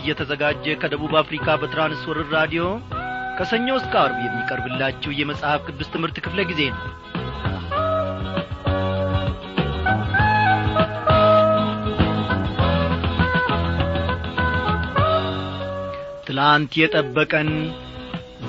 እየተዘጋጀ 0.00 0.74
ከደቡብ 0.82 1.14
አፍሪካ 1.20 1.56
በትራንስወርር 1.60 2.28
ራዲዮ 2.36 2.64
ከሰኞ 3.38 3.68
እስከ 3.78 3.94
አርብ 4.02 4.18
የሚቀርብላችሁ 4.24 5.12
የመጽሐፍ 5.18 5.60
ቅዱስ 5.68 5.90
ትምህርት 5.94 6.18
ክፍለ 6.24 6.40
ጊዜ 6.50 6.62
ነው። 6.74 6.82
ትላንት 16.26 16.72
የጠበቀን 16.80 17.48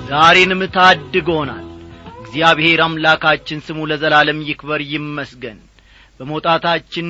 ዛሬንም 0.10 0.62
ታድጎናል። 0.76 1.66
እግዚአብሔር 2.22 2.80
አምላካችን 2.86 3.64
ስሙ 3.66 3.80
ለዘላለም 3.92 4.40
ይክበር 4.50 4.82
ይመስገን። 4.92 5.58
በመውጣታችን 6.20 7.08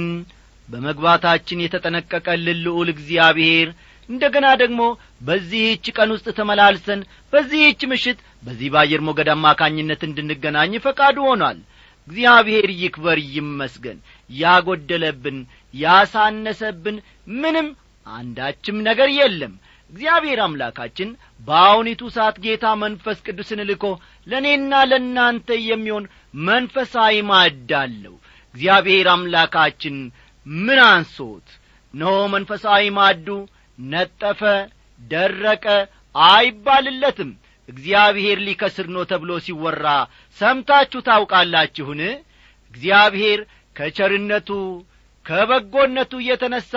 በመግባታችን 0.68 1.64
የተጠነቀቀልን 1.64 2.60
ልዑል 2.66 2.90
እግዚአብሔር 2.94 3.70
እንደ 4.12 4.24
ገና 4.34 4.48
ደግሞ 4.62 4.82
በዚህች 5.28 5.86
ቀን 5.98 6.10
ውስጥ 6.16 6.28
ተመላልሰን 6.38 7.02
በዚህች 7.34 7.82
ምሽት 7.92 8.20
በዚህ 8.44 8.70
በአየር 8.74 9.02
ሞገድ 9.08 9.30
አማካኝነት 9.34 10.02
እንድንገናኝ 10.08 10.74
ፈቃዱ 10.86 11.18
ሆኗል። 11.30 11.60
እግዚአብሔር 12.08 12.68
ይክበር 12.80 13.20
ይመስገን። 13.34 13.98
ያጐደለብን 14.30 15.38
ያሳነሰብን 15.84 16.98
ምንም 17.36 17.68
አንዳችም 18.08 18.78
ነገር 18.88 19.10
የለም። 19.18 19.54
እግዚአብሔር 19.92 20.40
አምላካችን 20.44 21.10
በአሁኒቱ 21.48 22.02
ሰዓት 22.16 22.36
ጌታ 22.44 22.66
መንፈስ 22.84 23.18
ቅዱስን 23.26 23.62
ልኮ 23.70 23.86
ለእኔና 24.28 24.74
ለእናንተ 24.90 25.50
የሚሆን 25.70 26.06
መንፈሳዊ 26.48 27.16
ማዕድ 27.30 27.72
አለው። 27.82 28.16
እግዚአብሔር 28.56 29.08
አምላካችን 29.14 29.98
ምን 30.46 30.80
አንሶት? 30.88 31.48
እነሆ 31.94 32.14
መንፈሳዊ 32.34 32.84
ማዕዱ 32.98 33.28
ነጠፈ 33.80 34.42
ደረቀ 35.00 35.66
አይባልለትም። 36.26 37.32
እግዚአብሔር 37.70 38.38
ሊከስር 38.48 38.88
ነው 38.96 39.04
ተብሎ 39.12 39.32
ሲወራ 39.46 39.86
ሰምታችሁ 40.38 41.00
ታውቃላችሁን? 41.08 42.02
እግዚአብሔር 42.74 43.40
ከቸርነቱ 43.76 44.50
ከበጎነቱ 45.26 46.14
የተነሣ 46.28 46.72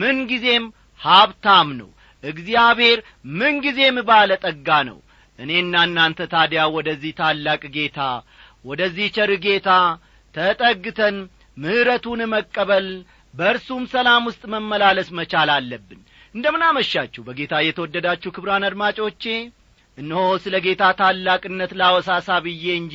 ምንጊዜም 0.00 0.64
ሀብታም 1.00 1.68
ነው። 1.80 1.90
እግዚአብሔር 2.22 2.98
ምንጊዜም 3.38 3.96
ባለ 4.08 4.30
ጠጋ 4.44 4.68
ነው። 4.88 4.98
እኔና 5.38 5.74
እናንተ 5.88 6.20
ታዲያ 6.32 6.62
ወደዚህ 6.76 7.12
ታላቅ 7.20 7.62
ጌታ 7.76 8.00
ወደዚህ 8.64 9.06
ቸር 9.16 9.30
ጌታ 9.44 9.70
ተጠግተን 10.34 11.16
ምሕረቱን 11.56 12.20
መቀበል 12.32 12.86
በእርሱም 13.34 13.84
ሰላም 13.92 14.22
ውስጥ 14.28 14.42
መመላለስ 14.52 15.08
መቻል 15.18 15.50
አለብን 15.56 16.00
እንደምናመሻችሁ 16.34 17.22
በጌታ 17.26 17.54
የተወደዳችሁ 17.64 18.30
ክብራን 18.36 18.64
አድማጮቼ 18.68 19.24
እነሆ 19.98 20.22
ስለ 20.44 20.54
ጌታ 20.64 20.84
ታላቅነት 21.00 21.72
ላወሳሳ 21.80 22.28
ብዬ 22.44 22.64
እንጂ 22.80 22.94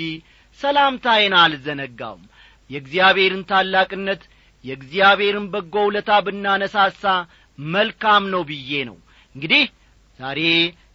ሰላምታዬን 0.60 1.36
አልዘነጋውም። 1.42 2.24
የእግዚአብሔርን 2.70 3.44
ታላቅነት 3.52 4.22
የእግዚአብሔርን 4.66 5.46
በጎ 5.54 5.76
ውለታ 5.88 6.12
ብናነሳሳ 6.26 7.04
መልካም 7.60 8.24
ነው 8.34 8.42
ብዬ 8.50 8.72
ነው። 8.90 8.98
እንግዲህ 9.36 9.64
ዛሬ 10.20 10.42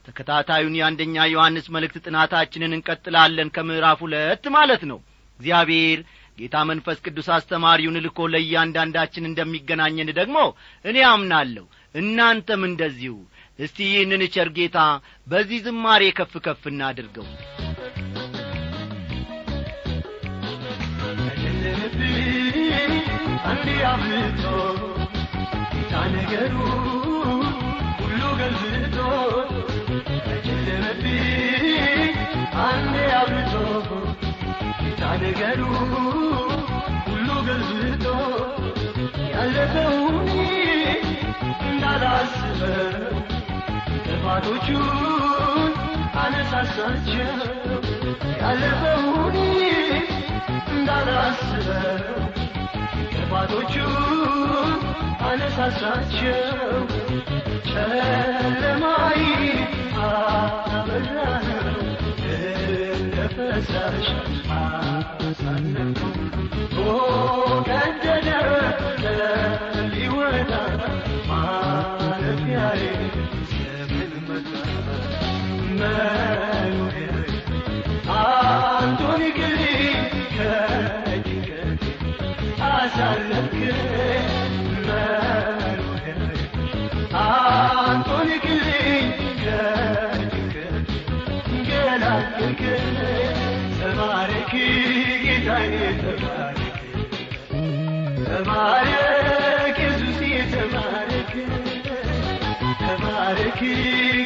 ተከታታዩን 0.07 0.75
የአንደኛ 0.79 1.17
ዮሐንስ 1.33 1.67
መልእክት 1.75 1.97
ጥናታችንን 2.07 2.75
እንቀጥላለን 2.77 3.53
ከምዕራፍ 3.57 4.01
ሁለት 4.05 4.45
ማለት 4.57 4.83
ነው። 4.91 4.99
እግዚአብሔር 5.41 6.01
ጌታ 6.39 6.57
መንፈስ 6.69 6.99
ቅዱስ 7.07 7.29
አስተማሪውን 7.35 7.97
ልኮ 8.05 8.21
ለእያንዳንዳችን 8.33 9.29
እንደሚገናኘን 9.29 10.11
ደግሞ 10.19 10.39
እኔ 10.85 10.97
አምናለሁ 11.11 11.65
እናንተም 11.95 12.63
እንደዚሁ። 12.69 13.15
እስቲ 13.59 13.79
ይህንን 13.89 14.23
ቸር 14.35 14.49
ጌታ 14.57 14.79
በዚህ 15.27 15.61
ዝማሬ 15.67 16.05
ከፍ 16.19 16.33
ከፍ 16.47 16.63
እናድርገው። 16.73 17.29
ነገሩ 35.25 35.61
ሁሉ 37.07 37.29
ገልብጦ 37.47 38.07
ያለፈውን 39.33 40.04
ጥፋቶቹን 44.37 45.73
አነሳሳቸው። 46.23 47.29
ያለፈውን 48.41 49.37
እንዳላስበው 50.73 52.25
ጥፋቶቹን 53.13 54.75
አነሳሳቸው። 55.29 56.83
ጨለማይ 57.71 59.23
አበራ 60.05 61.17
እንደ 62.27 63.17
ፈሳሽ 63.37 64.09
ተባረክ 98.27 99.79
ኢየሱስ 99.81 100.21
ተባረክ 100.53 101.33
ተባረክ 102.81 103.61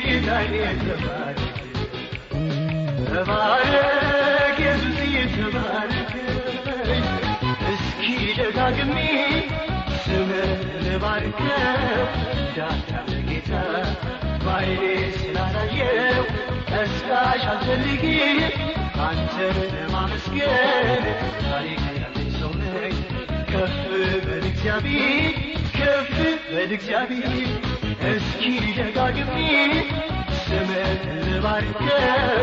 ጌታዬ 0.05 0.53
ተባረክ 0.81 1.48
ተባረክ 3.09 4.59
ኢየሱስ 4.61 4.99
ተባረክ 5.37 6.13
እስኪ 7.73 8.03
ደጋግሜ 8.39 8.97
ስምህን 10.05 10.53
ልባርከው። 10.85 12.05
ዳታ 12.57 12.91
ጌታ 13.29 13.51
ባይኔ 14.45 14.83
ስላላየው 15.19 16.23
ቀስቃሽ 16.71 17.45
አልፈልግም 17.53 18.41
አንተን 19.09 19.59
ለማመስገን 19.75 21.05
ታሪክ 21.43 21.83
ያለኝ 21.99 22.31
ሰው 22.41 22.53
ነኝ። 22.63 22.97
ከፍ 23.51 23.77
በል 24.27 24.45
እግዚአብሔር 24.51 25.37
ከፍ 25.77 26.15
በል 26.49 26.73
እግዚአብሔር። 26.79 27.53
እስኪ 28.11 28.43
ደጋግሜ 28.79 29.37
ስምህን 30.41 31.00
ልባርከው 31.27 32.43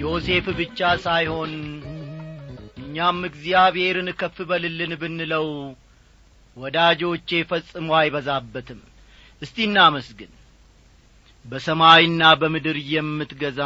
ዮሴፍ 0.00 0.46
ብቻ 0.58 0.78
ሳይሆን 1.04 1.52
እኛም 2.84 3.20
እግዚአብሔርን 3.28 4.08
ከፍ 4.20 4.36
በልልን 4.48 4.92
ብንለው 5.00 5.46
ወዳጆቼ 6.56 7.28
ፈጽሞ 7.50 7.88
አይበዛበትም። 7.98 8.80
እስቲ 9.42 9.56
እናመስግን። 9.68 10.32
በሰማይና 11.44 12.22
በምድር 12.40 12.78
የምትገዛ 12.92 13.60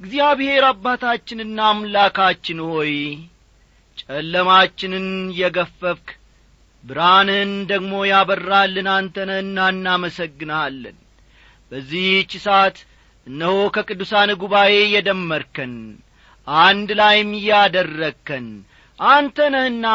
እግዚአብሔር 0.00 0.64
አባታችንና 0.70 1.58
አምላካችን 1.72 2.60
ሆይ 2.68 2.92
ጨለማችንን 4.00 5.06
የገፈፍክ 5.38 6.08
ብርሃንህን 6.84 7.52
ደግሞ 7.70 7.92
ያበራልን 8.10 8.88
አንተ 8.94 9.16
ነህና 9.28 9.58
እናመሰግንሃለን። 9.74 10.96
በዚህች 11.72 12.32
ሰዓት 12.44 12.76
እነሆ 13.26 13.54
ከቅዱሳን 13.76 14.30
ጉባኤ 14.42 14.74
የደመርከን 14.94 15.74
አንድ 16.48 16.88
ላይም 17.00 17.30
ያደረግከን። 17.46 18.46
አንተ 18.98 19.38
ነህና 19.54 19.86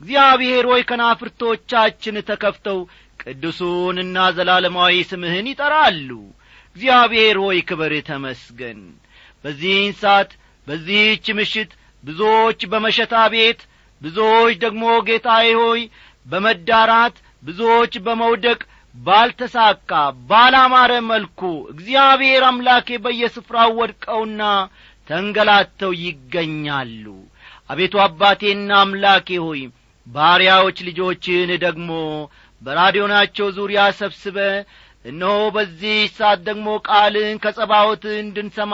እግዚአብሔር 0.00 0.64
ሆይ 0.70 0.82
ከናፍርቶቻችን 0.88 2.16
ተከፍተው 2.28 2.78
ቅዱሱንና 3.22 4.16
ዘላለማዊ 4.36 4.96
ስምህን 5.10 5.46
ይጠራሉ። 5.52 6.10
እግዚአብሔር 6.76 7.36
ሆይ 7.44 7.58
ክብር 7.68 7.92
ተመስገን። 8.08 8.80
በዚህን 9.44 9.92
ሰዓት 10.02 10.30
በዚህች 10.66 11.26
ምሽት 11.38 11.72
ብዙዎች 12.06 12.60
በመሸታ 12.72 13.14
ቤት 13.32 13.60
ብዙዎች 14.02 14.54
ደግሞ 14.64 14.84
ጌታዬ 15.08 15.46
ሆይ 15.60 15.80
በመዳራት 16.26 17.16
ብዙዎች 17.42 17.94
በመውደቅ 18.06 18.60
ባልተሳካ 18.94 19.90
ባላማረ 20.28 20.92
መልኩ 21.08 21.40
እግዚአብሔር 21.72 22.42
አምላኬ 22.50 22.98
በየስፍራው 23.04 23.70
ወድቀውና 23.80 24.42
ተንገላተው 25.08 25.92
ይገኛሉ። 26.04 27.04
አቤቱ 27.70 27.94
አባቴና 28.04 28.70
አምላኬ 28.80 29.28
ሆይ 29.44 29.60
ባሪያዎች 30.06 30.78
ልጆችን 30.88 31.50
ደግሞ 31.64 31.90
በራዲዮናቸው 32.62 33.46
ዙሪያ 33.56 33.80
ሰብስበ 33.98 34.38
እነሆ 35.04 35.34
በዚህ 35.56 35.98
ሰዓት 36.16 36.40
ደግሞ 36.46 36.68
ቃልን 36.88 37.36
ከጸባዖት 37.42 38.04
እንድንሰማ 38.16 38.72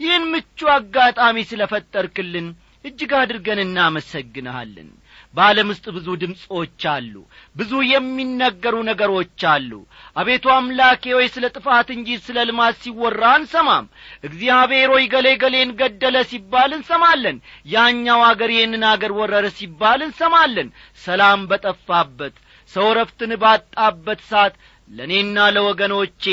ይህን 0.00 0.24
ምቹ 0.32 0.68
አጋጣሚ 0.74 1.36
ስለ 1.50 1.62
ፈጠርክልን 1.72 2.46
እጅግ 2.84 3.12
አድርገን 3.18 3.60
እናመሰግንሃለን። 3.62 4.88
በዓለም 5.34 5.68
ውስጥ 5.72 5.86
ብዙ 5.94 6.08
ድምፆች 6.22 6.82
አሉ 6.90 7.14
ብዙ 7.56 7.72
የሚነገሩ 7.88 8.74
ነገሮች 8.88 9.42
አሉ። 9.52 9.70
አቤቱ 10.16 10.44
አምላኬ 10.56 11.02
ሆይ 11.16 11.26
ስለ 11.34 11.44
ጥፋት 11.56 11.88
እንጂ 11.94 12.08
ስለ 12.26 12.44
ልማት 12.48 12.76
ሲወራ 12.82 13.22
አንሰማም። 13.36 13.86
እግዚአብሔር 14.28 14.90
ሆይ 14.94 15.06
ገሌ 15.14 15.28
ገሌን 15.42 15.72
ገደለ 15.80 16.16
ሲባል 16.32 16.72
እንሰማለን። 16.78 17.38
ያኛው 17.74 18.22
አገር 18.28 18.52
ይህንን 18.56 18.84
አገር 18.92 19.14
ወረረ 19.18 19.46
ሲባል 19.58 20.02
እንሰማለን። 20.08 20.70
ሰላም 21.02 21.42
በጠፋበት 21.50 22.36
ሰው 22.72 22.88
ረፍትን 22.98 23.32
ባጣበት 23.42 24.22
ሰዓት 24.30 24.54
ለእኔና 24.90 25.38
ለወገኖቼ 25.56 26.24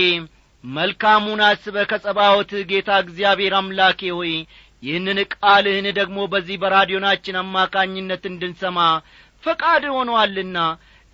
መልካሙን 0.64 1.40
አስበ 1.46 1.78
ከጸባዖት 1.92 2.52
ጌታ 2.70 2.90
እግዚአብሔር 3.04 3.54
አምላኬ 3.60 4.02
ሆይ 4.18 4.34
ይህንን 4.84 5.20
ቃልህን 5.36 5.88
ደግሞ 6.00 6.20
በዚህ 6.32 6.56
በራዲዮናችን 6.62 7.36
አማካኝነት 7.42 8.24
እንድንሰማ 8.30 8.80
ፈቃድ 9.44 9.84
ሆኖአልና 9.96 10.58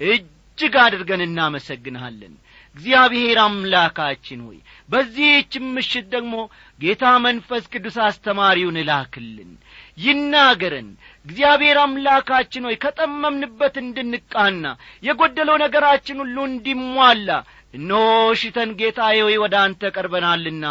እጅግ 0.02 0.76
አድርገን 0.84 1.22
እናመሰግንሃለን። 1.26 2.36
እግዚአብሔር 2.76 3.38
አምላካችን 3.44 4.40
ሆይ 4.48 4.58
በዚህች 4.90 5.54
ምሽት 5.68 6.06
ደግሞ 6.14 6.34
ጌታ 6.80 7.04
መንፈስ 7.26 7.64
ቅዱስ 7.74 7.96
አስተማሪውን 8.08 8.78
እላክልን 8.82 9.52
ይናገረን። 9.98 10.90
እግዚአብሔር 11.26 11.78
አምላካችን 11.84 12.68
ሆይ 12.68 12.76
ከጠመምንበት 12.84 13.76
እንድንቃና 13.84 14.66
የጐደለው 15.04 15.58
ነገራችን 15.64 16.22
ሁሉ 16.24 16.38
እንዲሟላ 16.52 17.30
እነሆ 17.74 18.04
ሽተን 18.42 18.70
ጌታዬ 18.80 19.18
ሆይ 19.26 19.38
ወደ 19.44 19.56
አንተ 19.64 19.92
ቀርበናልና 19.96 20.66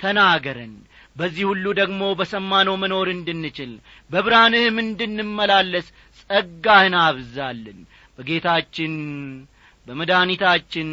ተናገረን 0.00 0.74
በዚህ 1.16 1.44
ሁሉ 1.50 1.66
ደግሞ 1.78 2.02
በሰማነው 2.18 2.76
መኖር 2.82 3.08
እንድንችል 3.14 3.72
በብርሃንህም 4.10 4.76
እንድንመላለስ 4.84 5.86
ጸጋህን 6.20 6.94
አብዛልን። 7.02 7.80
በጌታችን 8.18 8.94
በመድኃኒታችን 9.86 10.88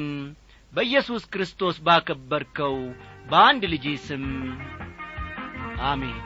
በኢየሱስ 0.73 1.23
ክርስቶስ 1.33 1.77
ባከበርከው 1.85 2.75
በአንድ 3.29 3.63
ልጅ 3.73 3.85
ስም 4.07 4.25
አሜን 5.87 6.17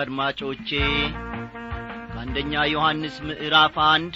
አድማጮቼ 0.00 0.68
ከአንደኛ 2.10 2.52
ዮሐንስ 2.72 3.16
ምዕራፍ 3.28 3.76
አንድ 3.86 4.14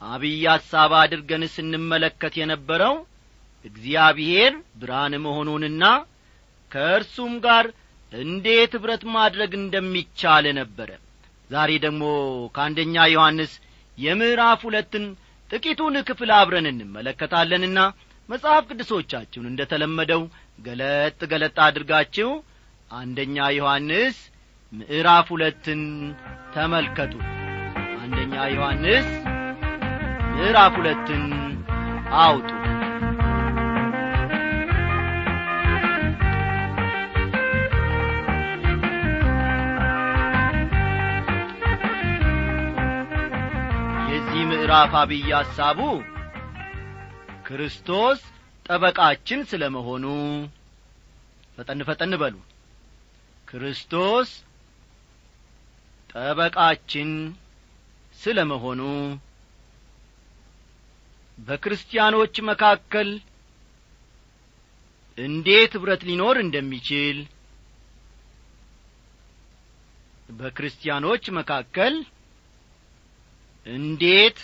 አብይ 0.00 0.42
ሐሳብ 0.52 0.92
አድርገን 1.00 1.44
ስንመለከት 1.54 2.34
የነበረው 2.40 2.94
እግዚአብሔር 3.64 4.52
ብርሃን 4.80 5.14
መሆኑንና 5.24 5.84
ከእርሱም 6.70 7.34
ጋር 7.46 7.66
እንዴት 8.12 8.72
ኅብረት 8.78 9.02
ማድረግ 9.16 9.52
እንደሚቻል 9.60 10.46
ነበረ። 10.58 10.90
ዛሬ 11.50 11.70
ደግሞ 11.84 12.02
ከአንደኛ 12.54 13.06
ዮሐንስ 13.14 13.52
የምዕራፍ 13.98 14.60
ሁለትን 14.68 15.04
ጥቂቱን 15.50 15.96
ክፍል 16.08 16.30
አብረን 16.38 16.66
እንመለከታለንና 16.72 17.80
መጽሐፍ 18.28 18.64
ቅዱሶቻችሁን 18.70 19.48
እንደ 19.50 19.62
ተለመደው 19.72 20.22
ገለጥ 20.58 21.18
ገለጥ 21.32 21.56
አድርጋችሁ 21.66 22.30
አንደኛ 22.92 23.36
ዮሐንስ 23.56 24.16
ምዕራፍ 24.72 25.26
ሁለትን 25.32 25.82
ተመልከቱ። 26.54 27.12
አንደኛ 28.00 28.34
ዮሐንስ 28.54 29.08
ምዕራፍ 30.32 30.72
ሁለትን 30.78 31.24
አውጡ። 32.20 32.48
የዚህ 44.10 44.42
ምዕራፍ 44.50 44.92
አብይ 45.00 45.28
ሐሳቡ 45.32 45.80
ክርስቶስ 47.46 48.20
ጠበቃችን 48.66 49.40
ስለ 49.50 49.64
መሆኑ 49.74 50.04
ፈጠን 51.56 51.80
ፈጠን 51.88 52.12
በሉ። 52.22 52.36
ክርስቶስ 53.48 54.30
ጠበቃችን 56.16 57.10
ስለ 58.18 58.38
መሆኑ 58.50 58.82
በክርስቲያኖች 61.38 62.34
መካከል 62.50 63.08
እንዴት 65.18 65.72
ኅብረት 65.78 66.02
ሊኖር 66.08 66.36
እንደሚችል 66.44 67.18
በክርስቲያኖች 70.38 71.24
መካከል 71.38 71.94
እንዴት 73.66 74.38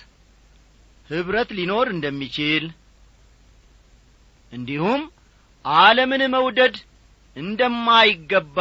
ኅብረት 1.10 1.50
ሊኖር 1.58 1.86
እንደሚችል 1.94 2.64
እንዲሁም 4.52 5.02
ዓለምን 5.64 6.22
መውደድ 6.34 6.76
እንደማይገባ 7.36 8.58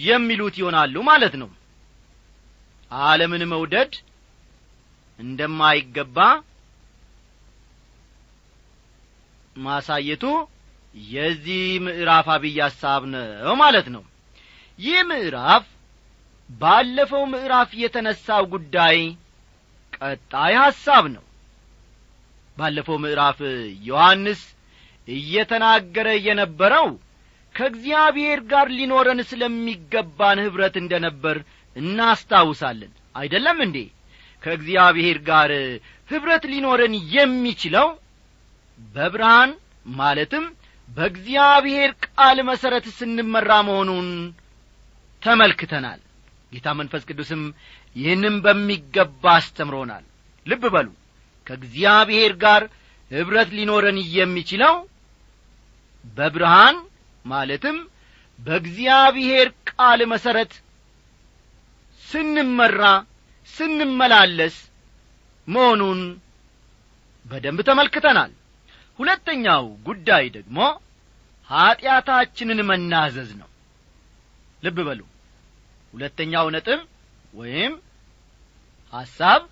የሚሉት 0.00 0.54
ይሆናሉ 0.60 0.96
ማለት 1.08 1.34
ነው። 1.42 1.50
ዓለምን 2.92 3.42
መውደድ 3.52 3.92
እንደማይገባ 5.18 6.18
ማሳየቱ 9.56 10.24
የዚህ 11.10 11.62
ምዕራፍ 11.86 12.26
አብይ 12.34 12.58
ሐሳብ 12.64 13.02
ነው 13.12 13.54
ማለት 13.62 13.86
ነው። 13.94 14.02
ይህ 14.78 14.98
ምዕራፍ 15.10 15.64
ባለፈው 16.50 17.22
ምዕራፍ 17.32 17.70
የተነሳው 17.82 18.44
ጉዳይ 18.52 18.98
ቀጣይ 19.98 20.54
ሐሳብ 20.62 21.04
ነው። 21.14 21.24
ባለፈው 22.56 22.96
ምዕራፍ 23.04 23.38
ዮሐንስ 23.88 24.42
እየተናገረ 25.08 26.08
የነበረው 26.26 26.86
ከእግዚአብሔር 27.56 28.40
ጋር 28.50 28.66
ሊኖረን 28.78 29.20
ስለሚገባን 29.30 30.38
ኅብረት 30.44 30.74
እንደ 30.80 30.94
ነበር 31.06 31.36
እናስታውሳለን። 31.76 32.90
አይደለም 33.14 33.58
እንዴ? 33.66 33.76
ከእግዚአብሔር 34.42 35.18
ጋር 35.28 35.50
ኅብረት 36.10 36.44
ሊኖረን 36.52 36.94
የሚችለው 37.14 37.86
በብርሃን 38.94 39.50
ማለትም 39.92 40.44
በእግዚአብሔር 40.88 41.90
ቃል 42.06 42.38
መሠረት 42.48 42.86
ስንመራ 42.98 43.50
መሆኑን 43.68 44.08
ተመልክተናል። 45.22 46.00
ጌታ 46.52 46.68
መንፈስ 46.78 47.02
ቅዱስም 47.08 47.42
ይህንም 47.96 48.36
በሚገባ 48.44 49.24
አስተምሮናል። 49.38 50.04
ልብ 50.46 50.64
በሉ። 50.74 50.88
ከእግዚአብሔር 51.46 52.32
ጋር 52.44 52.62
ኅብረት 53.10 53.50
ሊኖረን 53.56 53.98
የሚችለው 54.16 54.74
በብርሃን 56.16 56.76
ማለትም 57.26 57.76
በእግዚአብሔር 58.38 59.48
ቃል 59.70 60.00
መሠረት 60.12 60.52
ስንመራ 62.06 62.82
ስንመላለስ 63.54 64.56
መሆኑን 65.48 66.00
በደንብ 67.26 67.60
ተመልክተናል። 67.68 68.32
ሁለተኛው 68.98 69.64
ጉዳይ 69.86 70.24
ደግሞ 70.36 70.58
ኀጢአታችንን 71.50 72.60
መናዘዝ 72.70 73.30
ነው። 73.40 73.48
ልብ 74.62 74.78
በሉ። 74.86 75.00
ሁለተኛው 75.94 76.46
ነጥብ 76.54 76.80
ወይም 77.32 77.72
ሐሳብ 78.92 79.42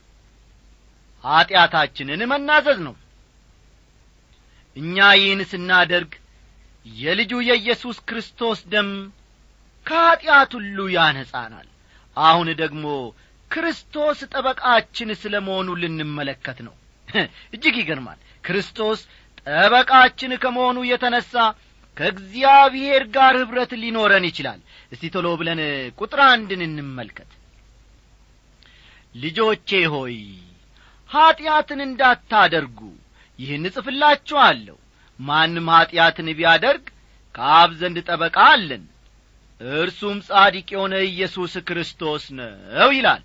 ኀጢአታችንን 1.25 2.23
መናዘዝ 2.33 2.79
ነው። 2.87 2.95
እኛ 4.77 5.07
ይህን 5.19 5.41
ስናደርግ 5.51 6.13
የልጁ 6.87 7.33
የኢየሱስ 7.47 7.99
ክርስቶስ 8.09 8.59
ደም 8.73 8.89
ከኀጢአት 9.87 10.51
ሁሉ 10.59 10.79
ያነጻናል። 10.95 11.69
አሁን 12.17 12.49
ደግሞ 12.61 12.85
ክርስቶስ 13.51 14.19
ጠበቃችን 14.33 15.11
ስለ 15.23 15.35
መሆኑ 15.47 15.69
ልንመለከት 15.83 16.59
ነው። 16.67 16.75
እጅግ 17.55 17.77
ይገርማል። 17.81 18.19
ክርስቶስ 18.45 19.01
ጠበቃችን 19.47 20.33
ከመሆኑ 20.43 20.79
የተነሣ 20.91 21.33
ከእግዚአብሔር 21.97 23.03
ጋር 23.15 23.35
ኅብረት 23.41 23.73
ሊኖረን 23.83 24.25
ይችላል። 24.29 24.61
እስቲ 24.93 25.11
ቶሎ 25.15 25.27
ብለን 25.41 25.61
ቁጥር 25.99 26.21
አንድን 26.27 26.63
እንመልከት። 26.67 27.31
ልጆቼ 29.15 29.71
ሆይ 29.95 30.17
ኀጢአትን 31.11 31.81
እንዳታደርጉ 31.87 32.79
ይህን 33.39 33.65
እጽፍላችኋለሁ 33.69 34.77
ማንም 35.21 35.69
ኀጢአትን 35.75 36.29
ቢያደርግ 36.39 36.85
ከአብ 37.35 37.71
ዘንድ 37.81 37.99
ጠበቃ 38.09 38.37
አለን። 38.51 38.83
እርሱም 39.79 40.19
ጻዲቅ 40.29 40.67
የሆነ 40.75 40.95
ኢየሱስ 41.09 41.53
ክርስቶስ 41.69 42.25
ነው 42.39 42.91
ይላል። 42.95 43.23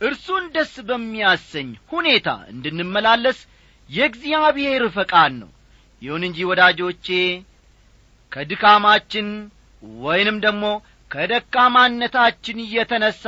እርሱን 0.00 0.44
ደስ 0.54 0.74
በሚያሰኝ 0.88 1.70
ሁኔታ 1.92 2.28
እንድንመላለስ 2.52 3.38
የእግዚአብሔር 3.90 4.82
ፈቃድ 4.96 5.32
ነው። 5.40 5.50
ይሁን 6.02 6.22
እንጂ 6.28 6.38
ወዳጆቼ 6.50 7.06
ከድካማችን 8.32 9.28
ወይንም 10.00 10.36
ደግሞ 10.44 10.64
ከደካማነታችን 11.10 12.58
እየተነሣ 12.64 13.24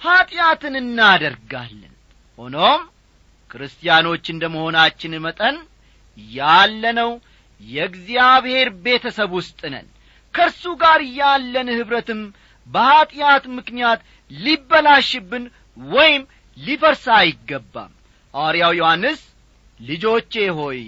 ኀጢአትን 0.00 0.74
እናደርጋለን። 0.80 1.92
ሆኖም 2.38 2.80
ክርስቲያኖች 3.50 4.24
እንደ 4.32 4.44
መሆናችን 4.54 5.12
መጠን 5.24 5.56
ያለነው 6.18 7.10
የእግዚአብሔር 7.60 8.68
ቤተሰብ 8.84 9.30
ውስጥ 9.38 9.60
ነን። 9.72 9.86
ከእርሱ 10.34 10.62
ጋር 10.80 11.00
ያለን 11.18 11.68
ኅብረትም 11.74 12.20
በኀጢአት 12.68 13.44
ምክንያት 13.56 14.00
ሊበላሽብን 14.30 15.44
ወይም 15.78 16.22
ሊፈርስ 16.58 17.04
አይገባም። 17.16 17.92
ሐዋርያው 18.34 18.72
ዮሐንስ 18.78 19.20
ልጆቼ 19.80 20.34
ሆይ 20.58 20.80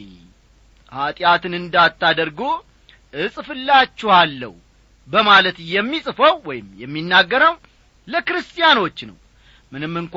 ኀጢአትን 0.93 1.55
እንዳታደርጉ 1.61 2.41
እጽፍላችኋለሁ 3.15 4.53
በማለት 5.09 5.57
የሚጽፈው 5.73 6.35
ወይም 6.49 6.69
የሚናገረው 6.83 7.55
ለክርስቲያኖች 8.09 8.99
ነው። 9.09 9.17
ምንም 9.73 9.95
እንኳ 10.01 10.17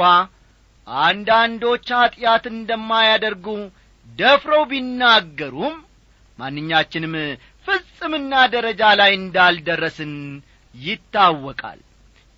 አንዳንዶች 0.88 1.88
ኀጢአት 1.98 2.46
እንደማያደርጉ 2.52 3.48
ደፍረው 4.18 4.64
ቢናገሩም 4.72 5.76
ማንኛችንም 6.40 7.14
ፍጽምና 7.68 8.34
ደረጃ 8.54 8.82
ላይ 9.00 9.12
እንዳልደረስን 9.18 10.14
ይታወቃል። 10.76 11.80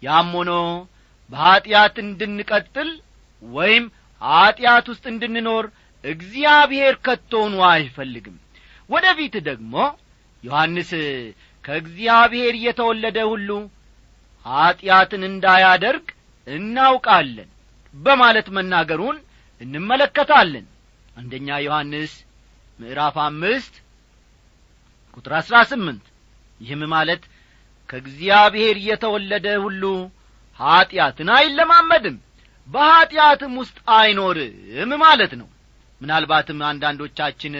ያም 0.03 0.29
ሆኖ 0.37 0.51
በኀጢአት 1.29 1.95
እንድንቀጥል 2.03 2.89
ወይም 3.43 3.83
ኀጢአት 4.21 4.85
ውስጥ 4.91 5.05
እንድንኖር 5.11 5.65
እግዚአብሔር 6.03 6.95
ከቶኑ 7.05 7.53
አይፈልግም። 7.69 8.37
ወደፊት 8.89 9.35
ደግሞ 9.47 9.73
ዮሐንስ 10.43 10.91
ከእግዚአብሔር 11.63 12.53
የተወለደ 12.65 13.17
ሁሉ 13.31 13.49
ኀጢአትን 14.45 15.23
እንዳያደርግ 15.29 16.05
እናውቃለን 16.47 17.49
በማለት 17.93 18.47
መናገሩን 18.55 19.17
እንመለከታለን 19.61 20.65
አንደኛ 21.15 21.47
ዮሐንስ 21.63 22.13
ምዕራፍ 22.79 23.15
አምስት 23.23 23.73
ቁጥር 25.17 25.33
አሥራ 25.39 25.55
ስምንት 25.71 26.05
ይህም 26.61 26.81
ማለት 26.93 27.23
ከእግዚአብሔር 27.89 28.75
የተወለደ 28.87 29.47
ሁሉ 29.63 29.83
ኀጢአትን 30.59 31.29
አይለማመድም 31.37 32.17
በኀጢአትም 32.67 33.53
ውስጥ 33.61 33.77
አይኖርም 33.95 34.91
ማለት 35.03 35.33
ነው። 35.39 35.47
ምናልባትም 36.01 36.59
አንዳንዶቻችን 36.67 37.53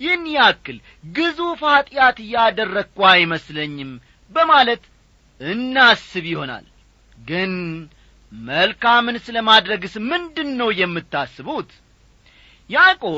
ይህን 0.00 0.22
ያክል 0.36 0.76
ግዙፍ 1.14 1.60
ኀጢአት 1.70 2.18
እያደረግኩ 2.24 2.98
አይመስለኝም 3.10 3.90
በማለት 4.30 4.82
እናስብ 5.40 6.24
ይሆናል። 6.30 6.66
ግን 7.22 7.52
መልካምን 8.32 9.16
ስለ 9.24 9.36
ማድረግስ 9.48 9.94
ምንድን 10.10 10.50
ነው 10.60 10.68
የምታስቡት 10.80 11.70
ያዕቆብ 12.70 13.16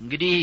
እንግዲህ 0.00 0.36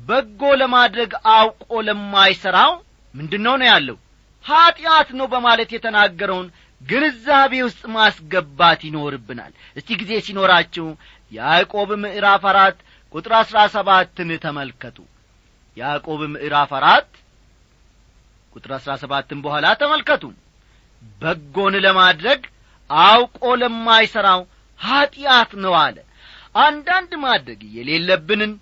በጎ 0.00 0.42
ለማድረግ 0.60 1.10
አውቆ 1.32 1.70
ለማይሠራው 1.88 2.72
ምንድን 3.14 3.42
ነው 3.46 3.54
ነው 3.60 3.66
ያለው? 3.72 3.96
ኀጢአት 4.44 5.08
ነው 5.18 5.26
በማለት 5.32 5.70
የተናገረውን 5.74 6.46
ግንዛቤ 6.80 7.52
ውስጥ 7.66 7.82
ማስገባት 7.96 8.80
ይኖርብናል። 8.86 9.52
እስቲ 9.76 9.88
ጊዜ 10.00 10.12
ሲኖራችሁ 10.26 10.86
ያዕቆብ 11.32 11.90
ምዕራፍ 12.04 12.44
አራት 12.52 12.78
ቁጥር 13.14 13.32
አሥራ 13.40 13.58
ሰባትን 13.74 14.30
ተመልከቱ። 14.44 14.98
ያዕቆብ 15.76 16.20
ምዕራፍ 16.34 16.70
አራት 16.78 17.10
ቁጥር 18.52 18.72
አሥራ 18.78 18.92
ሰባትን 19.02 19.38
በኋላ 19.44 19.66
ተመልከቱ። 19.82 20.24
በጎን 21.20 21.74
ለማድረግ 21.86 22.40
አውቆ 22.90 23.42
ለማይሠራው 23.60 24.40
ኀጢአት 24.80 25.50
ነው 25.64 25.74
አለ 25.82 25.96
አንዳንድ 26.54 27.12
ማድረግ 27.24 27.60
የሌለብንን 27.76 28.52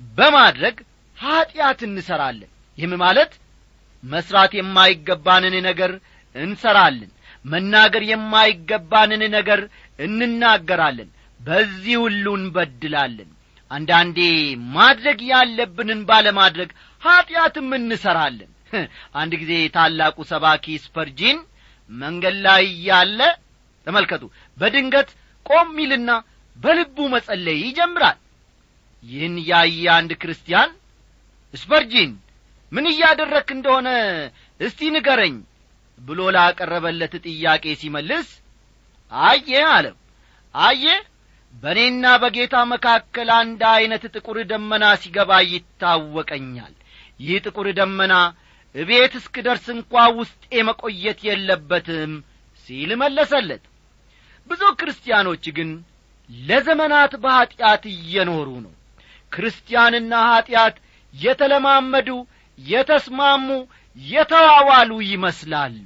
በማድረግ 0.00 0.76
ኀጢአት 1.16 1.80
እንሠራለን 1.88 2.50
ይህም 2.78 2.92
ማለት 3.02 3.32
መሥራት 4.02 4.52
የማይገባንን 4.58 5.54
ነገር 5.68 5.92
እንሠራለን 6.34 7.10
መናገር 7.44 8.02
የማይገባንን 8.10 9.22
ነገር 9.36 9.60
እንናገራለን። 9.98 11.08
በዚህ 11.40 11.96
ሁሉ 12.04 12.26
እንበድላለን። 12.38 13.30
አንዳንዴ 13.70 14.18
ማድረግ 14.76 15.18
ያለብንን 15.30 16.00
ባለማድረግ 16.10 16.70
ኀጢአትም 17.02 17.68
እንሠራለን 17.78 18.50
አንድ 19.20 19.32
ጊዜ 19.42 19.52
ታላቁ 19.76 20.16
ሰባኪ 20.30 20.64
ስፐርጂን 20.82 21.38
መንገድ 21.90 22.36
ላይ 22.46 22.64
እያለ 22.72 23.20
ተመልከቱ 23.86 24.24
በድንገት 24.58 25.10
ቆም 25.46 25.70
ይልና 25.82 26.10
በልቡ 26.58 26.96
መጸለይ 27.12 27.58
ይጀምራል። 27.64 28.18
ይህን 29.02 29.36
ያየ 29.48 29.84
አንድ 29.96 30.12
ክርስቲያን 30.22 30.70
ስፐርጂን 31.54 32.12
ምን 32.72 32.86
እያደረክ 32.90 33.48
እንደሆነ 33.56 33.88
እስቲ 34.60 34.88
ንገረኝ 34.94 35.36
ብሎ 36.00 36.20
ላቀረበለት 36.36 37.14
ጥያቄ 37.26 37.64
ሲመልስ 37.80 38.28
አየ 39.12 39.50
አለው። 39.70 39.96
አየ 40.54 40.84
በእኔና 41.54 42.06
በጌታ 42.22 42.56
መካከል 42.72 43.28
አንድ 43.36 43.60
ዐይነት 43.70 44.02
ጥቁር 44.14 44.38
ደመና 44.50 44.84
ሲገባ 45.02 45.30
ይታወቀኛል። 45.52 46.74
ይህ 47.20 47.38
ጥቁር 47.46 47.68
ደመና 47.78 48.14
እቤት 48.74 49.14
እስክደርስ 49.20 49.66
እንኳ 49.74 49.92
ውስጤ 50.18 50.42
መቆየት 50.68 51.20
የለበትም 51.28 52.12
ሲል 52.66 52.90
መለሰለት። 53.02 53.64
ብዙ 54.46 54.62
ክርስቲያኖች 54.80 55.44
ግን 55.56 55.70
ለዘመናት 56.30 57.12
በኀጢአት 57.22 57.84
እየኖሩ 57.92 58.48
ነው። 58.64 58.74
ክርስቲያንና 59.32 60.12
ኀጢአት 60.28 60.76
የተለማመዱ 61.14 62.08
የተስማሙ 62.58 63.48
የተዋዋሉ 63.98 64.90
ይመስላሉ። 65.10 65.84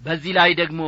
በዚህ 0.00 0.32
ላይ 0.38 0.50
ደግሞ 0.60 0.80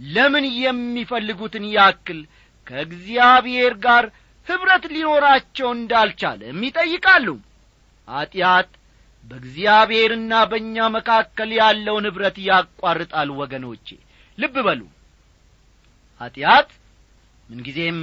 ለምን 0.00 0.44
የሚፈልጉትን 0.58 1.64
ያክል 1.76 2.18
ከእግዚአብሔር 2.66 3.74
ጋር 3.84 4.04
ኅብረት 4.46 4.84
ሊኖራቸው 4.94 5.68
እንዳልቻለም 5.76 6.58
ይጠይቃሉ። 6.66 7.28
ኀጢአት 8.08 8.68
በእግዚአብሔርና 9.24 10.32
በእኛ 10.50 10.76
መካከል 10.94 11.50
ያለውን 11.58 12.06
ኅብረት 12.10 12.36
ያቋርጣል 12.46 13.30
ወገኖቼ። 13.40 13.88
ልብ 14.38 14.56
በሉ። 14.66 14.80
ኀጢአት 16.20 16.68
ምንጊዜም 17.48 17.98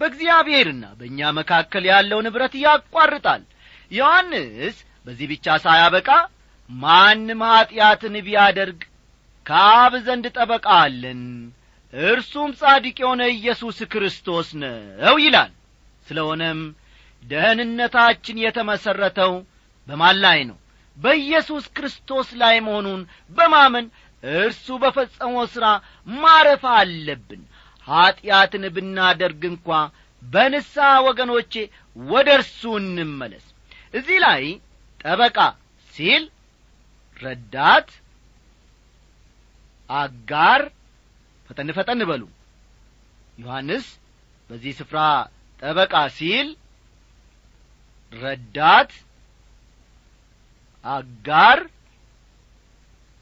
በእግዚአብሔርና 0.00 0.84
በእኛ 0.98 1.30
መካከል 1.38 1.84
ያለውን 1.90 2.28
ኅብረት 2.30 2.54
ያቋርጣል። 2.62 3.42
ዮሐንስ 3.90 4.76
በዚህ 5.06 5.26
ብቻ 5.32 5.46
ሳያበቃ 5.64 6.08
ማንም 6.70 7.40
ኀጢአትን 7.48 8.14
ቢያደርግ 8.26 8.80
ከአብ 9.46 9.92
ዘንድ 10.06 10.26
ጠበቃ 10.36 10.66
አለን 10.80 11.22
እርሱም 11.94 12.50
ጻድቅ 12.60 12.96
የሆነ 13.02 13.22
ኢየሱስ 13.34 13.78
ክርስቶስ 13.92 14.48
ነው 14.62 15.14
ይላል። 15.22 15.52
ስለሆነም 16.06 16.60
ደህንነታችን 17.22 18.42
የተመሠረተው 18.42 19.32
በማን 19.88 20.16
ላይ 20.24 20.40
ነው? 20.48 20.58
በኢየሱስ 20.98 21.64
ክርስቶስ 21.76 22.28
ላይ 22.40 22.56
መሆኑን 22.66 23.00
በማመን 23.36 23.86
እርሱ 24.24 24.66
በፈጸመው 24.82 25.44
ሥራ 25.52 25.66
ማረፍ 26.16 26.62
አለብን 26.74 27.42
ኀጢአትን 27.88 28.64
ብናደርግ 28.74 29.42
እንኳ 29.50 29.68
በንስሐ 30.22 30.88
ወገኖቼ 31.06 31.52
ወደ 31.96 32.28
እርሱ 32.38 32.60
እንመለስ። 32.80 33.44
እዚህ 33.94 34.18
ላይ 34.24 34.42
ጠበቃ 35.00 35.38
ሲል 35.94 36.24
ረዳት 37.20 37.88
አጋር 39.90 40.60
ፈጠን 41.50 41.70
ፈጠን 41.76 42.00
በሉ። 42.08 42.22
ዮሐንስ 43.38 43.86
በዚህ 44.50 44.72
ስፍራ 44.78 44.98
ጠበቃ 45.62 45.94
ሲል 46.18 46.48
ረዳት 48.12 48.92
አጋር 50.84 51.58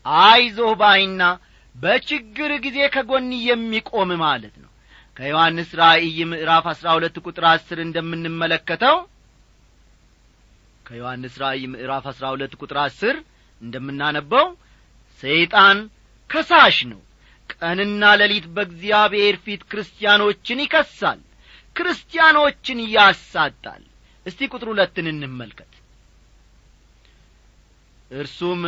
አይዞህ 0.07 0.73
ባይና 0.81 1.23
በችግር 1.77 2.51
ጊዜ 2.65 2.79
ከጎን 2.95 3.29
የሚቆም 3.47 4.11
ማለት 4.23 4.55
ነው። 4.57 4.71
ከዮሐንስ 5.17 5.71
ራእይ 5.81 6.19
ምዕራፍ 6.31 6.65
አሥራ 6.73 6.87
ሁለት 6.97 7.17
ቁጥር 7.23 7.45
አስር 7.51 7.79
እንደምንመለከተው 7.85 8.97
ከዮሐንስ 10.87 11.35
ራእይ 11.43 11.63
ምዕራፍ 11.73 12.05
አሥራ 12.11 12.25
ሁለት 12.35 12.53
ቁጥር 12.61 12.79
አስር 12.83 13.17
እንደምናነበው 13.63 14.47
ሰይጣን 15.23 15.79
ከሳሽ 16.31 16.79
ነው። 16.91 17.01
ቀንና 17.55 18.05
ሌሊት 18.21 18.47
በእግዚአብሔር 18.55 19.37
ፊት 19.45 19.63
ክርስቲያኖችን 19.71 20.63
ይከሳል 20.65 21.21
ክርስቲያኖችን 21.77 22.79
ያሳጣል። 22.95 23.83
እስቲ 24.27 24.49
ቁጥር 24.53 24.69
ሁለትን 24.73 25.07
እንመልከት። 25.13 25.73
እርሱም 28.13 28.61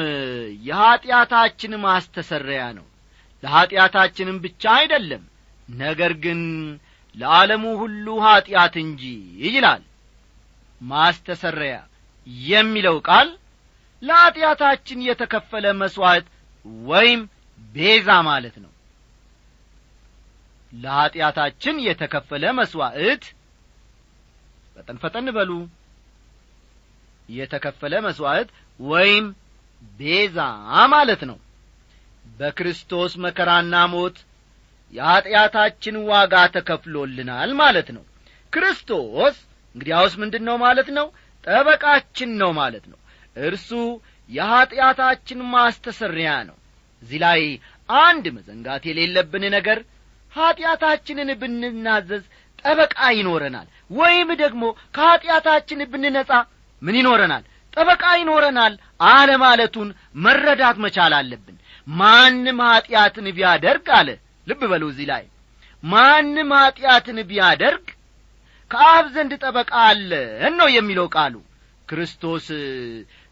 የኀጢአታችን 0.69 1.73
ማስተሰረያ 1.85 2.62
ነው 2.79 2.87
ለኀጢአታችንም 3.42 4.37
ብቻ 4.45 4.62
አይደለም 4.78 5.23
ነገር 5.78 6.12
ግን 6.25 6.40
ለዓለሙ 7.14 7.64
ሁሉ 7.80 8.07
ኀጢአት 8.25 8.75
እንጂ 8.85 9.02
ይላል። 9.47 9.83
ማስተሰረያ 10.80 11.76
የሚለው 12.47 12.97
ቃል 13.09 13.28
ለኀጢአታችን 14.02 14.99
የተከፈለ 15.07 15.66
መሥዋዕት 15.80 16.26
ወይም 16.87 17.21
ቤዛ 17.73 18.09
ማለት 18.28 18.57
ነው። 18.64 18.73
ለኀጢአታችን 20.73 21.76
የተከፈለ 21.87 22.45
መሥዋዕት 22.59 23.25
ፈጠን 24.76 24.99
ፈጠን 25.02 25.28
በሉ። 25.37 25.50
የተከፈለ 27.28 27.95
መሥዋዕት 28.07 28.49
ወይም 28.80 29.25
ቤዛ 30.00 30.38
ማለት 30.92 31.23
ነው 31.30 31.38
በክርስቶስ 32.38 33.12
መከራና 33.25 33.75
ሞት 33.92 34.16
የኀጢአታችን 34.92 35.97
ዋጋ 36.11 36.35
ተከፍሎልናል 36.54 37.50
ማለት 37.61 37.88
ነው። 37.97 38.04
ክርስቶስ 38.52 39.37
እንግዲያውስ 39.74 40.14
ምንድን 40.22 40.44
ነው 40.48 40.57
ማለት 40.64 40.88
ነው? 40.98 41.07
ጠበቃችን 41.44 42.31
ነው 42.40 42.51
ማለት 42.61 42.85
ነው። 42.92 42.98
እርሱ 43.40 43.70
የኀጢአታችን 44.31 45.40
ማስተሰሪያ 45.53 46.31
ነው። 46.48 46.57
እዚህ 47.03 47.18
ላይ 47.24 47.40
አንድ 47.88 48.24
መዘንጋት 48.37 48.83
የሌለብን 48.88 49.44
ነገር 49.57 49.79
ኀጢአታችንን 50.33 51.31
ብንናዘዝ 51.40 52.24
ጠበቃ 52.64 52.98
ይኖረናል 53.18 53.68
ወይም 53.90 54.31
ደግሞ 54.42 54.64
ከኀጢአታችን 54.96 55.81
ብንነጻ 55.92 56.33
ምን 56.83 56.96
ይኖረናል? 57.01 57.44
ጠበቃ 57.77 58.05
ይኖረናል 58.20 58.74
አለ 59.09 59.31
ማለቱን 59.42 59.88
መረዳት 60.24 60.77
መቻል 60.85 61.12
አለብን 61.18 61.57
ማንም 61.88 62.59
ኀጢአትን 62.66 63.27
ቢያደርግ 63.37 63.87
አለ። 63.98 64.09
ልብ 64.46 64.62
በሉ 64.70 64.85
እዚህ 64.92 65.07
ላይ። 65.11 65.24
ማንም 65.83 66.51
ኀጢአትን 66.59 67.18
ቢያደርግ 67.29 67.85
ከአብ 68.70 69.05
ዘንድ 69.14 69.33
ጠበቃ 69.42 69.72
አለን 69.85 70.55
ነው 70.61 70.68
የሚለው 70.74 71.07
ቃሉ። 71.14 71.35
ክርስቶስ 71.88 72.46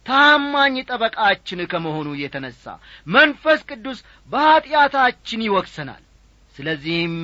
ታማኝ 0.07 0.77
ጠበቃችን 0.89 1.61
ከመሆኑ 1.73 2.09
የተነሣ 2.19 2.65
መንፈስ 3.09 3.61
ቅዱስ 3.71 3.99
በኀጢአታችን 4.31 5.41
ይወቅሰናል። 5.47 6.03
ስለዚህም 6.55 7.17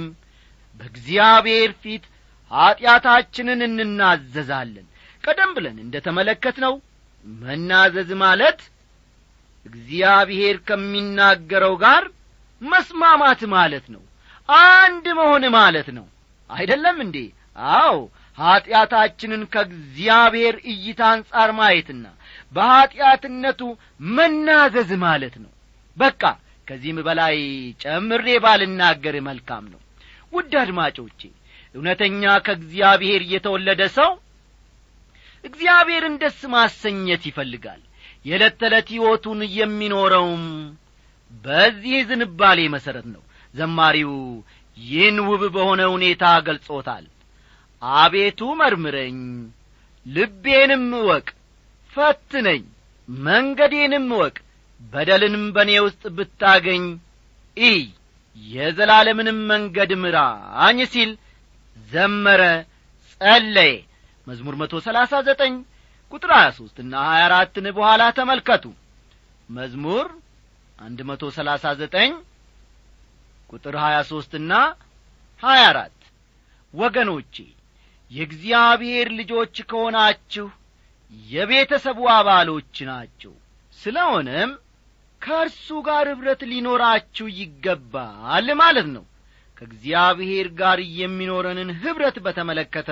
በእግዚአብሔር 0.81 1.71
ፊት 1.83 2.05
ኀጢአታችንን 2.51 3.61
እንናዘዛለን። 3.67 4.87
ቀደም 5.25 5.51
ብለን 5.57 5.77
እንደ 5.85 5.97
ተመለከትነው 6.07 6.75
መናዘዝ 7.27 8.11
ማለት 8.23 8.61
እግዚአብሔር 9.67 10.57
ከሚናገረው 10.69 11.75
ጋር 11.83 12.05
መስማማት 12.63 13.41
ማለት 13.55 13.87
ነው። 13.95 14.03
አንድ 14.49 15.07
መሆን 15.19 15.45
ማለት 15.57 15.89
ነው። 15.97 16.07
አይደለም 16.51 16.97
እንዴ? 17.05 17.17
አዎ። 17.75 17.97
ኀጢአታችንን 18.39 19.43
ከእግዚአብሔር 19.53 20.55
እይታ 20.71 21.01
አንጻር 21.13 21.51
ማየትና 21.59 22.05
በኀጢአትነቱ 22.53 23.61
መናዘዝ 24.11 24.91
ማለት 25.05 25.35
ነው። 25.43 25.51
በቃ 25.97 26.23
ከዚህም 26.67 26.99
በላይ 27.07 27.37
ጨምሬ 27.83 28.27
ባልናገር 28.45 29.17
መልካም 29.27 29.65
ነው። 29.73 29.81
ውድ 30.33 30.53
አድማጮቼ 30.61 31.21
እውነተኛ 31.75 32.23
ከእግዚአብሔር 32.47 33.23
የተወለደ 33.33 33.83
ሰው 33.97 34.11
እግዚአብሔርን 35.45 36.15
ደስ 36.23 36.41
ማሰኘት 36.53 37.23
ይፈልጋል 37.29 37.81
የዕለት 38.25 38.55
ተዕለት 38.61 38.89
ሕይወቱን 38.93 39.41
የሚኖረውም 39.57 40.45
በዚህ 41.45 41.97
ዝንባሌ 42.09 42.59
መሠረት 42.75 43.07
ነው። 43.15 43.23
ዘማሪው 43.55 44.13
ይህን 44.77 45.17
ውብ 45.29 45.43
በሆነ 45.55 45.81
ሁኔታ 45.95 46.25
ገልጾታል። 46.47 47.07
አቤቱ 47.83 48.41
መርምረኝ 48.61 49.19
ልቤንም 50.07 50.87
እወቅ 51.01 51.27
ፈትነኝ 51.93 52.63
መንገዴንም 53.09 54.07
እወቅ 54.15 54.37
በደልንም 54.93 55.45
በእኔ 55.55 55.73
ውስጥ 55.87 56.03
ብታገኝ 56.17 56.85
ኢይ 57.57 57.83
የዘላለምንም 58.37 59.39
መንገድ 59.51 59.91
ምራኝ 60.03 60.79
ሲል 60.93 61.11
ዘመረ 61.89 62.43
ጸለየ። 63.11 63.75
መዝሙር 64.27 64.55
መቶ 64.61 64.75
ሰላሳ 64.87 65.13
ዘጠኝ 65.29 65.55
ቁጥር 66.13 66.31
ሀያ 66.35 66.49
ሦስትና 66.57 66.95
ሀያ 67.07 67.23
አራትን 67.29 67.67
በኋላ 67.77 68.03
ተመልከቱ። 68.17 68.65
መዝሙር 69.49 70.07
አንድ 70.79 70.99
መቶ 71.09 71.23
ሰላሳ 71.37 71.65
ዘጠኝ 71.81 72.13
ቁጥር 73.51 73.75
ሀያ 73.83 73.97
ሦስትና 74.11 74.53
ሀያ 75.43 75.65
ወገኖቼ 76.75 77.35
የእግዚአብሔር 78.11 79.09
ልጆች 79.19 79.57
ከሆናችሁ 79.71 80.47
የቤተሰቡ 81.29 81.99
አባሎች 82.15 82.77
ናቸው 82.91 83.33
ስለሆነም 83.79 84.51
ከእርሱ 85.23 85.69
ጋር 85.87 86.07
ኅብረት 86.13 86.41
ሊኖራችሁ 86.51 87.27
ይገባል 87.41 88.47
ማለት 88.61 88.89
ነው። 88.95 89.05
ከእግዚአብሔር 89.57 90.47
ጋር 90.61 90.79
የሚኖረንን 90.99 91.71
ኅብረት 91.81 92.17
በተመለከተ 92.25 92.91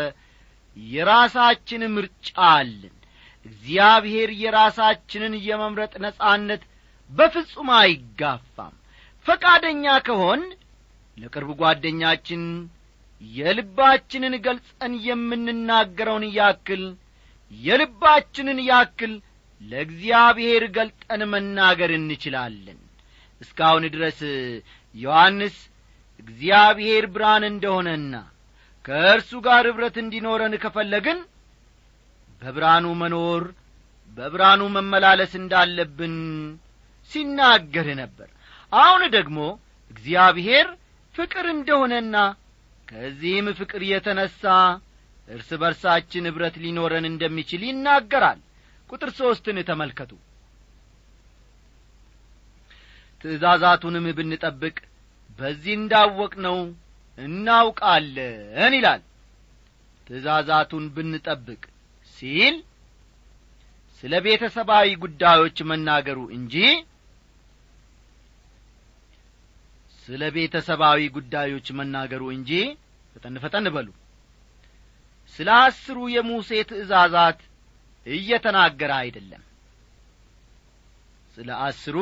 የራሳችን 0.76 1.82
ምርጫ 1.94 2.28
አለን 2.50 2.94
እግዚአብሔር 3.46 4.30
የራሳችንን 4.40 5.34
የመምረጥ 5.46 5.92
ነጻነት 6.04 6.62
በፍጹም 7.10 7.70
አይጋፋም። 7.78 8.74
ፈቃደኛ 9.26 9.84
ከሆን 10.06 10.42
ለቅርብ 11.16 11.50
ጓደኛችን 11.60 12.42
የልባችንን 13.22 14.34
ገልጸን 14.44 14.92
የምንናገረውን 15.06 16.24
ያክል 16.36 16.82
የልባችንን 17.52 18.58
ያክል 18.68 19.12
ለእግዚአብሔር 19.60 20.64
ገልጠን 20.76 21.22
መናገር 21.32 21.90
እንችላለን። 21.96 22.78
እስካሁን 23.40 23.84
ድረስ 23.94 24.20
ዮሐንስ 24.94 25.56
እግዚአብሔር 26.22 27.04
ብርሃን 27.12 27.44
እንደሆነና 27.50 28.14
ከእርሱ 28.84 29.30
ጋር 29.46 29.64
ኅብረት 29.70 29.96
እንዲኖረን 30.02 30.54
ከፈለግን 30.62 31.18
በብርሃኑ 32.42 32.86
መኖር 33.00 33.42
በብርሃኑ 34.10 34.62
መመላለስ 34.76 35.32
እንዳለብን 35.40 36.14
ሲናገር 37.10 37.88
ነበር። 38.00 38.28
አሁን 38.72 39.02
ደግሞ 39.16 39.38
እግዚአብሔር 39.90 40.66
ፍቅር 41.14 41.46
እንደሆነና 41.54 42.16
ከዚህም 42.88 43.46
ፍቅር 43.58 43.82
የተነሣ 43.88 44.42
እርስ 45.28 45.50
በርሳችን 45.60 46.26
ኅብረት 46.30 46.54
ሊኖረን 46.62 47.04
እንደሚችል 47.10 47.62
ይናገራል። 47.68 48.38
ቁጥር 48.90 49.10
ሦስትን 49.18 49.58
ተመልከቱ። 49.68 50.12
ትእዛዛቱንም 53.20 54.06
ብንጠብቅ 54.18 54.76
በዚህ 55.38 55.74
እንዳወቅነው 55.78 56.58
እናውቃለን 57.18 58.74
ይላል። 58.76 59.02
ትእዛዛቱን 60.06 60.84
ብንጠብቅ 60.94 61.62
ሲል 62.20 62.56
ስለ 64.02 64.14
ቤተሰባዊ 64.24 64.88
ጉዳዮች 65.02 65.58
መናገሩ 65.70 66.18
እንጂ 66.36 66.54
ስለ 70.04 70.22
ቤተሰባዊ 70.36 71.00
ጉዳዮች 71.16 71.66
መናገሩ 71.78 72.22
እንጂ 72.36 72.50
ፈጠን 73.14 73.34
ፈጠን 73.42 73.66
በሉ። 73.74 73.88
ስለ 75.34 75.48
አስሩ 75.60 75.98
የሙሴ 76.14 76.50
ትእዛዛት 76.70 77.40
እየተናገረ 78.06 78.90
አይደለም። 79.02 79.42
ስለ 81.36 81.48
አስሩ 81.66 81.96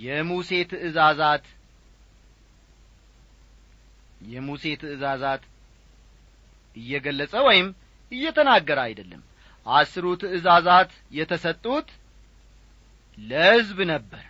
የሙሴ 0.00 0.50
ትእዛዛት 0.70 1.44
የሙሴ 4.28 4.64
ትእዛዛት 4.80 5.42
እየገለጸ 6.76 7.34
ወይም 7.48 7.68
እየተናገረ 8.12 8.78
አይደለም። 8.86 9.22
አስሩ 9.66 10.04
ትእዛዛት 10.20 10.90
የተሰጡት 11.12 11.88
ለሕዝብ 13.18 13.78
ነበር። 13.92 14.24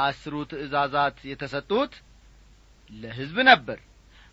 አስሩ 0.00 0.34
ትእዛዛት 0.50 1.16
የተሰጡት 1.30 1.92
ለሕዝብ 2.92 3.38
ነበር። 3.50 3.78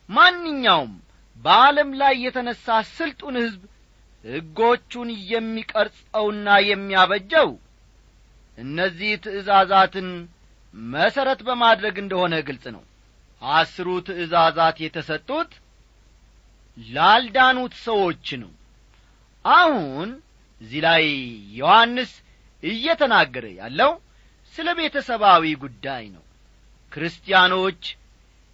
ማንኛውም 0.10 0.94
በዓለም 1.38 1.90
ላይ 2.02 2.14
የተነሣ 2.26 2.66
ስልጡን 2.92 3.36
ሕዝብ 3.44 3.62
ሕጎቹን 4.26 5.10
የሚቀርጸውና 5.32 6.48
የሚያበጀው 6.70 7.50
እነዚህ 8.58 9.12
ትእዛዛትን 9.26 10.08
መሠረት 10.94 11.40
በማድረግ 11.48 11.96
እንደሆነ 12.02 12.36
ግልጽ 12.48 12.66
ነው። 12.76 12.84
አስሩ 13.42 13.88
ትእዛዛት 14.08 14.78
የተሰጡት 14.84 15.52
ላልዳኑት 16.90 17.74
ሰዎች 17.86 18.28
ነው። 18.42 18.52
አሁን 19.46 20.10
እዚህ 20.62 20.82
ላይ 20.86 21.04
ዮሐንስ 21.60 22.12
እየተናገረ 22.64 23.46
ያለው 23.60 23.92
ስለ 24.56 24.68
ቤተሰባዊ 24.80 25.44
ጉዳይ 25.64 26.04
ነው። 26.16 26.24
ክርስቲያኖች 26.92 27.82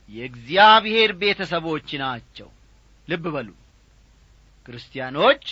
የእግዚአብሔር 0.10 1.12
ቤተሰቦች 1.22 1.88
ናቸው። 2.04 2.50
ልብ 3.08 3.26
በሉ። 3.36 3.50
ክርስቲያኖች 4.68 5.44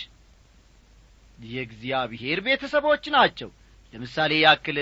የእግዚአብሔር 1.46 2.38
ቤተሰቦች 2.46 3.04
ናቸው። 3.14 3.50
ለምሳሌ 3.94 4.32
ያክል 4.44 4.78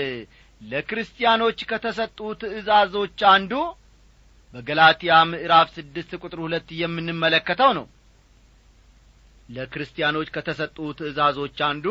ለክርስቲያኖች 0.61 1.59
ከተሰጡ 1.69 2.19
ትእዛዞች 2.41 3.19
አንዱ 3.31 3.53
በገላትያ 4.53 5.13
ምዕራፍ 5.29 5.67
ስድስት 5.75 6.11
ቁጥር 6.19 6.39
ሁለት 6.43 6.67
የምንመለከተው 6.79 7.71
ነው። 7.77 7.85
ለክርስቲያኖች 9.49 10.27
ከተሰጡ 10.35 10.77
ትእዛዞች 10.99 11.57
አንዱ 11.67 11.85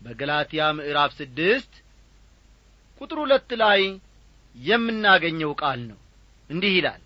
በገላትያ 0.00 0.62
ምዕራፍ 0.78 1.12
ስድስት 1.20 1.72
ቁጥር 3.00 3.18
ሁለት 3.22 3.50
ላይ 3.62 3.80
የምናገኘው 4.56 5.52
ቃል 5.60 5.80
ነው። 5.90 5.98
እንዲህ 6.50 6.72
ይላል 6.78 7.02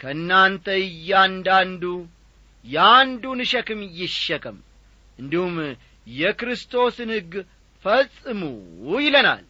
ከእናንተ 0.00 0.66
እያንዳንዱ 0.84 1.84
የአንዱን 2.64 3.40
ሸክም 3.50 3.80
ይሸከም 4.00 4.58
እንዲሁም 5.18 5.56
የክርስቶስን 6.06 7.10
ሕግ 7.16 7.32
ፈጽሙ 7.84 8.40
ይለናል። 8.98 9.44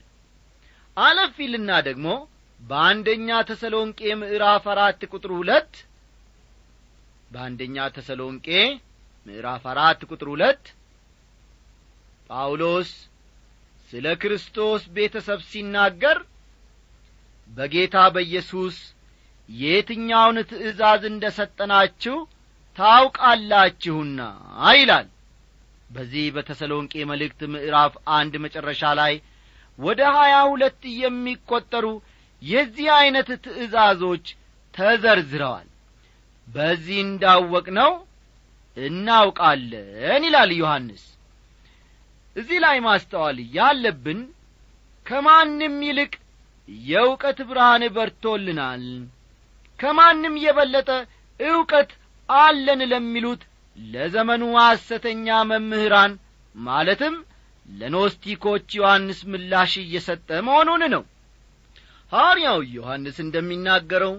አለፍ 0.96 1.35
ይልና 1.44 1.70
ደግሞ 1.88 2.07
በአንደኛ 2.61 3.29
ተሰሎንቄ 3.49 4.01
ምዕራፍ 4.20 4.64
አራት 4.73 5.01
ቁጥር 5.11 5.31
ሁለት 5.38 5.73
በአንደኛ 7.31 7.77
ተሰሎንቄ 7.96 8.49
ምዕራፍ 9.27 9.64
አራት 9.73 10.01
ቁጥር 10.11 10.29
ሁለት 10.33 10.64
ጳውሎስ 12.31 12.90
ስለ 13.90 14.07
ክርስቶስ 14.23 14.83
ቤተሰብ 14.96 15.40
ሲናገር 15.51 16.18
በጌታ 17.51 17.96
በኢየሱስ 18.14 18.77
የትኛውን 19.49 20.37
ትእዛዝ 20.51 21.03
እንደ 21.11 21.25
ሰጠናችሁ 21.38 22.16
ታውቃላችሁና 22.79 24.20
ይላል። 24.75 25.09
በዚህ 25.90 26.27
በተሰሎንቄ 26.35 26.92
መልእክት 27.11 27.40
ምዕራፍ 27.55 27.94
አንድ 28.18 28.35
መጨረሻ 28.44 28.92
ላይ 29.01 29.14
ወደ 29.79 30.01
ሀያ 30.16 30.37
ሁለት 30.53 30.81
የሚቈጠሩ 31.01 31.87
የዚህ 32.42 32.87
ዐይነት 32.96 33.29
ትእዛዞች 33.44 34.26
ተዘርዝረዋል። 34.74 35.68
በዚህ 36.48 36.98
እንዳወቅ 37.07 37.66
ነው 37.79 37.92
እናውቃለን 38.76 40.22
ይላል 40.26 40.50
ዮሐንስ። 40.59 41.03
እዚህ 42.37 42.59
ላይ 42.64 42.76
ማስተዋል 42.87 43.38
ያለብን 43.57 44.20
ከማንም 45.07 45.76
ይልቅ 45.87 46.12
የእውቀት 46.87 47.38
ብርሃን 47.48 47.83
በርቶልናል 47.94 48.85
ከማንም 49.79 50.35
የበለጠ 50.44 50.90
ዕውቀት 51.40 51.90
አለን 52.29 52.81
ለሚሉት 52.90 53.42
ለዘመኑ 53.79 54.42
ሐሰተኛ 54.61 55.26
መምህራን 55.50 56.12
ማለትም 56.55 57.14
ለኖስቲኮች 57.68 58.66
ዮሐንስ 58.79 59.20
ምላሽ 59.33 59.72
እየሰጠ 59.83 60.29
መሆኑን 60.46 60.83
ነው 60.94 61.03
ሐዋርያው 62.12 62.59
ዮሐንስ 62.75 63.16
እንደሚናገረው 63.25 64.14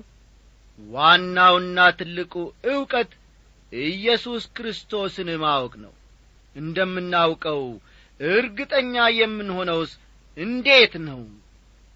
ዋናውና 0.79 1.79
ትልቁ 1.99 2.33
ዕውቀት 2.71 3.11
ኢየሱስ 3.71 4.43
ክርስቶስን 4.57 5.29
ማወቅ 5.43 5.73
ነው። 5.83 5.93
እንደምናውቀው 6.55 7.61
እርግጠኛ 8.19 8.95
የምንሆነውስ 9.17 9.91
እንዴት 10.37 10.93
ነው? 11.07 11.21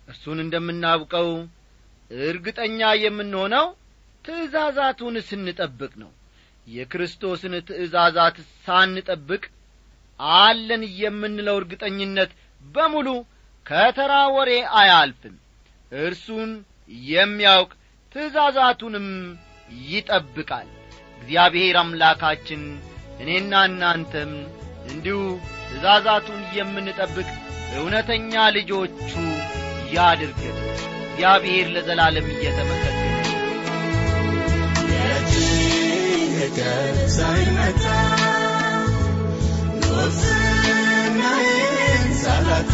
እርሱን 0.08 0.40
እንደምናውቀው 0.44 1.30
እርግጠኛ 2.12 2.80
የምንሆነው 3.04 3.68
ትእዛዛቱን 4.26 5.16
ስንጠብቅ 5.30 5.94
ነው። 6.04 6.12
የክርስቶስን 6.68 7.54
ትእዛዛት 7.68 8.38
ሳንጠብቅ 8.66 9.44
አለን 10.20 10.84
የምንለው 11.02 11.58
እርግጠኝነት 11.62 12.32
በሙሉ 12.62 13.08
ከተራ 13.66 14.14
ወሬ 14.36 14.52
አያልፍም 14.80 15.36
እርሱን 15.92 16.52
የሚያውቅ 17.10 17.72
ትእዛዛቱንም 18.16 19.08
ይጠብቃል። 19.88 20.68
እግዚአብሔር 21.18 21.76
አምላካችን 21.82 22.64
እኔና 23.22 23.54
እናንተም 23.70 24.32
እንዲሁ 24.90 25.20
ትእዛዛቱን 25.68 26.42
የምንጠብቅ 26.58 27.28
እውነተኛ 27.78 28.34
ልጆቹ 28.58 29.12
ያድርገን። 29.96 30.58
እግዚአብሔር 31.06 31.68
ለዘላለም 31.76 32.28
እየተመሰገነ 32.34 33.04
የጭንቀት 36.36 36.58
ሳይመጣ 37.18 37.84
ኖፍናዬን 39.84 41.24
ሳላጣ 42.22 42.74